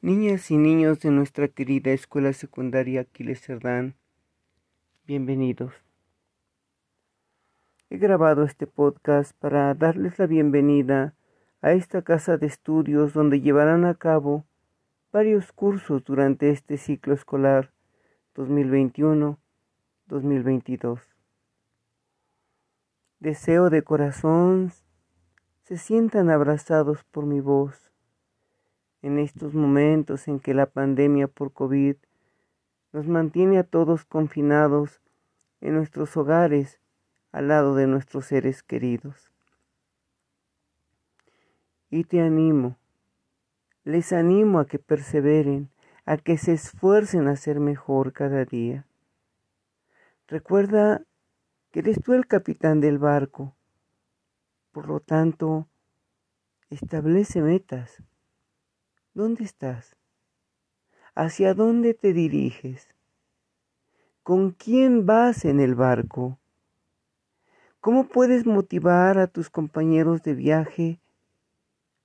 [0.00, 3.96] Niñas y niños de nuestra querida escuela secundaria Aquiles Cerdán,
[5.08, 5.74] bienvenidos.
[7.90, 11.14] He grabado este podcast para darles la bienvenida
[11.62, 14.44] a esta casa de estudios donde llevarán a cabo
[15.10, 17.72] varios cursos durante este ciclo escolar
[18.36, 21.00] 2021-2022.
[23.18, 24.70] Deseo de corazón
[25.64, 27.88] se sientan abrazados por mi voz
[29.02, 31.96] en estos momentos en que la pandemia por COVID
[32.92, 35.00] nos mantiene a todos confinados
[35.60, 36.80] en nuestros hogares
[37.32, 39.30] al lado de nuestros seres queridos.
[41.90, 42.76] Y te animo,
[43.84, 45.70] les animo a que perseveren,
[46.04, 48.86] a que se esfuercen a ser mejor cada día.
[50.26, 51.02] Recuerda
[51.70, 53.54] que eres tú el capitán del barco,
[54.72, 55.66] por lo tanto,
[56.70, 58.02] establece metas
[59.18, 59.96] ¿Dónde estás?
[61.16, 62.86] ¿Hacia dónde te diriges?
[64.22, 66.38] ¿Con quién vas en el barco?
[67.80, 71.00] ¿Cómo puedes motivar a tus compañeros de viaje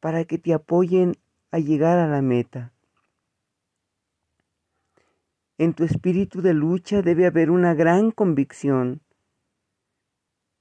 [0.00, 1.16] para que te apoyen
[1.50, 2.74] a llegar a la meta?
[5.56, 9.00] En tu espíritu de lucha debe haber una gran convicción.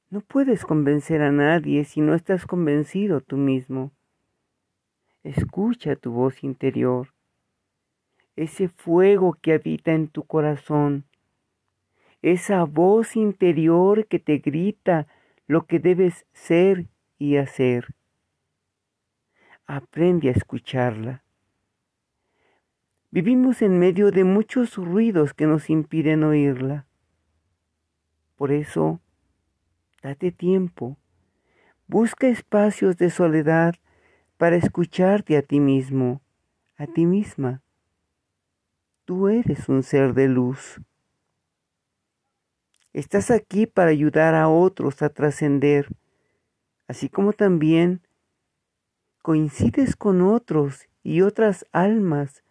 [0.10, 3.92] No puedes convencer a nadie si no estás convencido tú mismo.
[5.28, 7.14] Escucha tu voz interior,
[8.38, 11.04] ese fuego que habita en tu corazón,
[12.22, 15.06] esa voz interior que te grita
[15.46, 16.88] lo que debes ser
[17.20, 17.94] y hacer.
[19.66, 21.26] Aprende a escucharla.
[23.12, 26.86] Vivimos en medio de muchos ruidos que nos impiden oírla.
[28.38, 29.02] Por eso,
[30.02, 30.96] date tiempo,
[31.86, 33.76] busca espacios de soledad
[34.38, 36.22] para escucharte a ti mismo,
[36.78, 37.64] a ti misma.
[39.06, 40.80] Tú eres un ser de luz.
[42.94, 45.88] Estás aquí para ayudar a otros a trascender,
[46.88, 48.02] así como también
[49.24, 52.44] coincides con otros y otras almas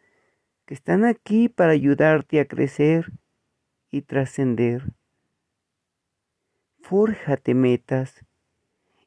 [0.67, 3.13] que están aquí para ayudarte a crecer
[3.91, 4.93] y trascender.
[6.81, 8.25] Fórjate metas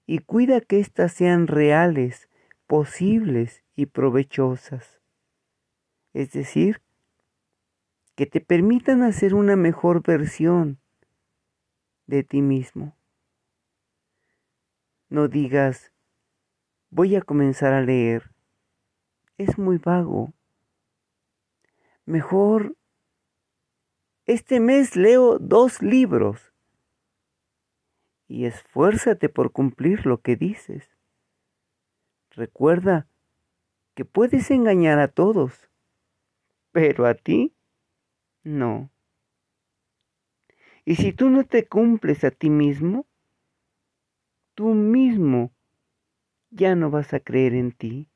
[0.06, 2.29] y cuida que éstas sean reales
[2.70, 5.02] posibles y provechosas.
[6.14, 6.84] Es decir,
[8.14, 10.78] que te permitan hacer una mejor versión
[12.06, 12.96] de ti mismo.
[15.10, 15.92] No digas,
[16.92, 18.30] voy a comenzar a leer.
[19.40, 20.32] Es muy vago.
[22.06, 22.76] Mejor,
[24.28, 26.54] este mes leo dos libros.
[28.28, 30.99] Y esfuérzate por cumplir lo que dices.
[32.40, 33.06] Recuerda
[33.96, 35.70] que puedes engañar a todos,
[36.72, 37.54] pero a ti
[38.44, 38.90] no.
[40.86, 43.06] Y si tú no te cumples a ti mismo,
[44.56, 45.52] tú mismo
[46.50, 48.08] ya no vas a creer en ti.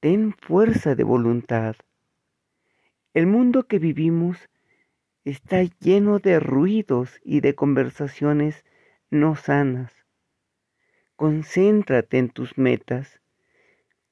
[0.00, 1.76] Ten fuerza de voluntad.
[3.12, 4.48] El mundo que vivimos
[5.24, 8.64] está lleno de ruidos y de conversaciones
[9.10, 9.99] no sanas.
[11.20, 13.20] Concéntrate en tus metas.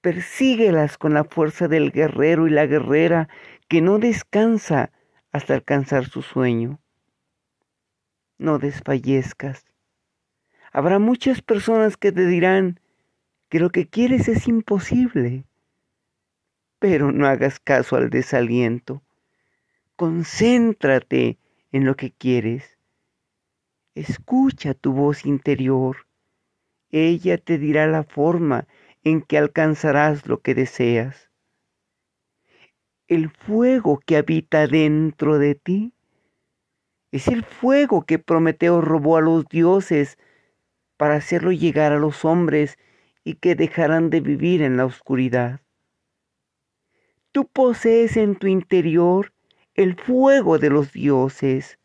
[0.03, 3.31] Persíguelas con la fuerza del guerrero y la guerrera
[3.67, 4.93] que no descansa
[5.33, 6.81] hasta alcanzar su sueño.
[8.37, 9.65] No desfallezcas.
[10.71, 12.79] Habrá muchas personas que te dirán
[13.49, 15.47] que lo que quieres es imposible,
[16.79, 19.03] pero no hagas caso al desaliento.
[19.97, 21.39] Concéntrate
[21.73, 22.77] en lo que quieres.
[23.95, 26.08] Escucha tu voz interior
[26.91, 28.67] ella te dirá la forma
[29.05, 31.31] en que alcanzarás lo que deseas.
[33.07, 35.93] El fuego que habita dentro de ti
[37.11, 40.19] es el fuego que Prometeo robó a los dioses
[40.97, 42.79] para hacerlo llegar a los hombres
[43.25, 45.61] y que dejarán de vivir en la oscuridad.
[47.33, 49.33] Tú posees en tu interior
[49.75, 51.78] el fuego de los dioses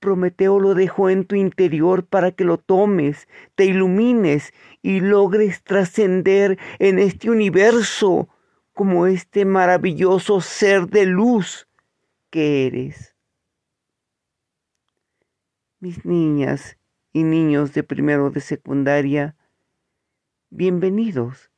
[0.00, 6.58] Prometeo lo dejó en tu interior para que lo tomes, te ilumines y logres trascender
[6.78, 8.28] en este universo
[8.72, 11.68] como este maravilloso ser de luz
[12.30, 13.16] que eres.
[15.80, 16.78] Mis niñas
[17.12, 19.34] y niños de primero de secundaria,
[20.50, 21.50] bienvenidos